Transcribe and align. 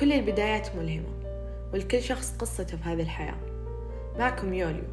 كل 0.00 0.12
البدايات 0.12 0.76
ملهمة 0.76 1.08
ولكل 1.72 2.02
شخص 2.02 2.36
قصته 2.38 2.76
في 2.76 2.84
هذه 2.84 3.02
الحياة. 3.02 3.36
معكم 4.18 4.54
يوليو 4.54 4.84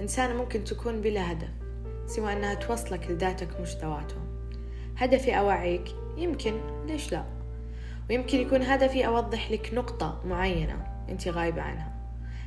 إنسانة 0.00 0.34
ممكن 0.34 0.64
تكون 0.64 1.00
بلا 1.00 1.32
هدف 1.32 1.48
سوى 2.06 2.32
أنها 2.32 2.54
توصلك 2.54 3.10
لذاتك 3.10 3.60
مش 3.60 3.74
ذواتهم 3.74 4.50
هدفي 4.96 5.38
أوعيك 5.38 5.94
يمكن 6.16 6.60
ليش 6.86 7.12
لا؟ 7.12 7.24
ويمكن 8.10 8.40
يكون 8.40 8.62
هدفي 8.62 9.06
أوضح 9.06 9.50
لك 9.50 9.74
نقطة 9.74 10.20
معينة 10.26 11.04
أنت 11.08 11.28
غايبة 11.28 11.62
عنها. 11.62 11.92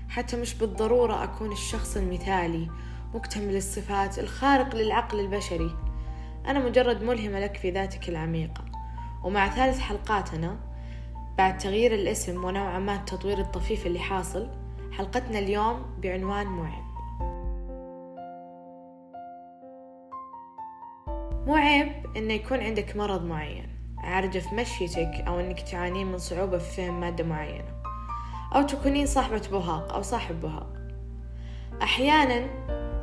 حتى 0.10 0.38
مش 0.38 0.54
بالضرورة 0.56 1.24
أكون 1.24 1.52
الشخص 1.52 1.98
المثالي 1.98 2.68
مكتمل 3.14 3.56
الصفات 3.56 4.20
الخارق 4.20 4.76
للعقل 4.76 5.20
البشري. 5.20 5.76
أنا 6.46 6.60
مجرد 6.60 7.04
ملهمة 7.04 7.40
لك 7.40 7.58
في 7.58 7.72
ذاتك 7.72 8.10
العميقة. 8.10 8.66
ومع 9.24 9.50
ثالث 9.50 9.80
حلقاتنا 9.80 10.69
بعد 11.40 11.58
تغيير 11.58 11.94
الاسم 11.94 12.44
ونوعا 12.44 12.80
ما 12.80 12.96
التطوير 12.96 13.38
الطفيف 13.40 13.86
اللي 13.86 14.00
حاصل 14.00 14.48
حلقتنا 14.92 15.40
اليوم 15.40 15.86
بعنوان 16.02 16.48
معب 16.48 16.84
مو 21.48 21.56
عيب 21.56 21.92
إنه 22.18 22.34
يكون 22.34 22.60
عندك 22.60 22.96
مرض 22.96 23.26
معين 23.26 23.70
عارجة 23.98 24.40
في 24.40 24.56
مشيتك 24.56 25.24
أو 25.28 25.40
إنك 25.40 25.62
تعانين 25.62 26.08
من 26.08 26.18
صعوبة 26.18 26.58
في 26.58 26.76
فهم 26.76 27.00
مادة 27.00 27.24
معينة 27.24 27.82
أو 28.56 28.62
تكونين 28.62 29.06
صاحبة 29.06 29.42
بهاق 29.52 29.94
أو 29.94 30.02
صاحب 30.02 30.42
بهاق 30.42 30.74
أحيانا 31.82 32.48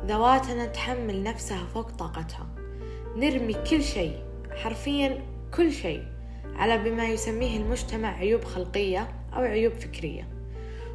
ذواتنا 0.05 0.65
تحمل 0.65 1.23
نفسها 1.23 1.65
فوق 1.73 1.91
طاقتها 1.91 2.47
نرمي 3.15 3.53
كل 3.53 3.83
شيء 3.83 4.23
حرفيا 4.63 5.23
كل 5.53 5.71
شيء. 5.71 6.16
على 6.57 6.77
بما 6.77 7.07
يسميه 7.07 7.57
المجتمع 7.57 8.17
عيوب 8.17 8.43
خلقية 8.43 9.07
أو 9.33 9.41
عيوب 9.41 9.73
فكرية. 9.73 10.27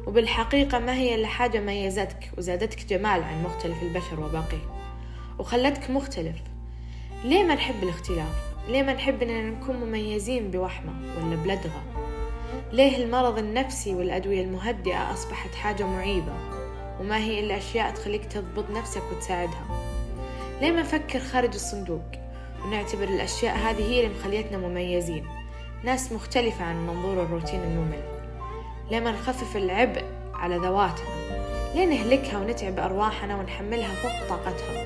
وبالحقيقة 0.07 0.79
ما 0.79 0.93
هي 0.93 1.15
إلا 1.15 1.27
حاجة 1.27 1.59
ميزتك 1.59 2.31
وزادتك 2.37 2.85
جمال 2.85 3.23
عن 3.23 3.43
مختلف 3.43 3.83
البشر 3.83 4.19
وباقيه 4.19 4.73
وخلتك 5.39 5.89
مختلف. 5.89 6.35
ليه 7.23 7.43
ما 7.43 7.55
نحب 7.55 7.83
الاختلاف؟ 7.83 8.53
ليه 8.67 8.83
ما 8.83 8.93
نحب 8.93 9.21
إننا 9.21 9.49
نكون 9.49 9.75
مميزين 9.75 10.51
بوحمة 10.51 10.93
ولا 11.17 11.35
بلدغة؟ 11.35 11.83
ليه 12.71 13.03
المرض 13.03 13.37
النفسي 13.37 13.95
والأدوية 13.95 14.41
المهدئة 14.41 15.13
أصبحت 15.13 15.55
حاجة 15.55 15.83
معيبة 15.83 16.33
وما 16.99 17.17
هي 17.17 17.39
إلا 17.39 17.57
أشياء 17.57 17.93
تخليك 17.93 18.25
تضبط 18.25 18.69
نفسك 18.69 19.01
وتساعدها؟ 19.11 19.65
ليه 20.61 20.71
ما 20.71 20.81
نفكر 20.81 21.19
خارج 21.19 21.53
الصندوق 21.53 22.05
ونعتبر 22.65 23.03
الأشياء 23.03 23.57
هذه 23.57 23.81
هي 23.91 24.05
اللي 24.05 24.19
مخليتنا 24.19 24.57
مميزين؟ 24.57 25.25
ناس 25.83 26.11
مختلفة 26.11 26.65
عن 26.65 26.87
منظور 26.87 27.23
الروتين 27.23 27.63
الممل. 27.63 28.03
ليه 28.91 28.99
ما 28.99 29.11
نخفف 29.11 29.57
العبء 29.57 30.03
على 30.33 30.57
ذواتنا 30.57 31.05
ليه 31.75 31.85
نهلكها 31.85 32.37
ونتعب 32.37 32.79
أرواحنا 32.79 33.35
ونحملها 33.35 33.95
فوق 33.95 34.29
طاقتها 34.29 34.85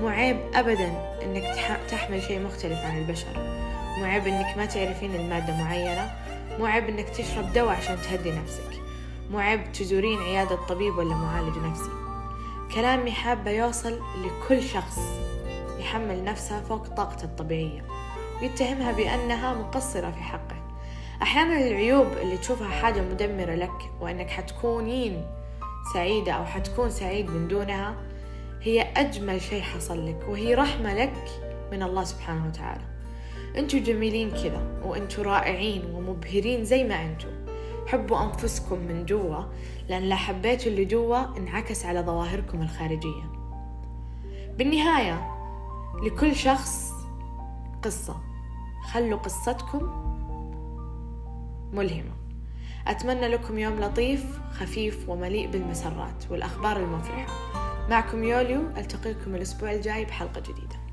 مو 0.00 0.08
عيب 0.08 0.36
أبدا 0.54 1.16
أنك 1.22 1.42
تحمل 1.90 2.22
شيء 2.22 2.40
مختلف 2.40 2.78
عن 2.78 2.98
البشر. 2.98 3.26
مو 3.98 4.04
عيب 4.04 4.26
أنك 4.26 4.56
ما 4.56 4.66
تعرفين 4.66 5.14
المادة 5.14 5.56
معينة. 5.56 6.10
مو 6.58 6.66
عيب 6.66 6.88
أنك 6.88 7.08
تشرب 7.08 7.52
دواء 7.52 7.76
عشان 7.76 7.96
تهدي 7.96 8.30
نفسك. 8.30 8.80
مو 9.30 9.38
عيب 9.38 9.72
تزورين 9.72 10.18
عيادة 10.18 10.56
طبيب 10.68 10.98
ولا 10.98 11.14
معالج 11.14 11.58
نفسي. 11.58 11.90
كلامي 12.74 13.12
حابة 13.12 13.50
يوصل 13.50 14.00
لكل 14.24 14.62
شخص 14.62 14.98
يحمل 15.78 16.24
نفسه 16.24 16.60
فوق 16.60 16.86
طاقته 16.88 17.24
الطبيعية. 17.24 17.84
ويتهمها 18.42 18.92
بأنها 18.92 19.54
مقصرة 19.54 20.10
في 20.10 20.20
حقه. 20.20 20.56
أحيانا 21.22 21.66
العيوب 21.66 22.06
اللي 22.22 22.36
تشوفها 22.36 22.68
حاجة 22.68 23.00
مدمرة 23.00 23.54
لك 23.54 23.90
وأنك 24.00 24.30
حتكونين 24.30 25.26
سعيدة 25.94 26.32
أو 26.32 26.44
حتكون 26.44 26.90
سعيد 26.90 27.30
من 27.30 27.48
دونها 27.48 27.94
هي 28.62 28.82
أجمل 28.82 29.40
شيء 29.40 29.62
حصل 29.62 30.08
لك 30.08 30.26
وهي 30.28 30.54
رحمة 30.54 30.94
لك 30.94 31.14
من 31.72 31.82
الله 31.82 32.04
سبحانه 32.04 32.46
وتعالى. 32.46 32.84
أنتوا 33.56 33.78
جميلين 33.78 34.30
كذا 34.30 34.80
وأنتوا 34.84 35.24
رائعين 35.24 35.84
ومبهرين 35.94 36.64
زي 36.64 36.84
ما 36.84 37.02
أنتوا. 37.02 37.30
حبوا 37.86 38.24
أنفسكم 38.24 38.78
من 38.78 39.06
جوا 39.06 39.42
لأن 39.88 40.02
لا 40.02 40.16
حبيتوا 40.16 40.72
اللي 40.72 40.84
جوا 40.84 41.36
انعكس 41.38 41.84
على 41.84 42.00
ظواهركم 42.00 42.62
الخارجية. 42.62 43.32
بالنهاية 44.58 45.30
لكل 46.02 46.36
شخص 46.36 46.93
قصة. 47.84 48.20
خلوا 48.92 49.18
قصتكم 49.18 49.82
ملهمة. 51.72 52.12
أتمنى 52.86 53.28
لكم 53.28 53.58
يوم 53.58 53.80
لطيف 53.80 54.38
خفيف 54.52 55.08
ومليء 55.08 55.50
بالمسرات 55.50 56.30
والأخبار 56.30 56.76
المفرحة. 56.76 57.32
معكم 57.90 58.24
يوليو 58.24 58.60
ألتقيكم 58.76 59.34
الأسبوع 59.34 59.72
الجاي 59.72 60.04
بحلقة 60.04 60.40
جديدة. 60.40 60.83